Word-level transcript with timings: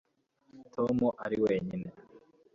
Tom 0.73 0.97
ari 1.25 1.37
wenyine 1.43 1.89